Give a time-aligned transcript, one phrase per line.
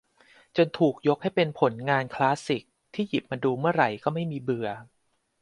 [0.57, 2.63] จนถูกยกให้เป็นผลงานคลาสสิก
[2.93, 4.69] ที่หยิบมาดูเมื่อไรก็ไม่มีเบื่อ